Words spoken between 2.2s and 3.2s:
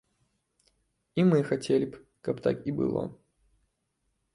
каб так і было.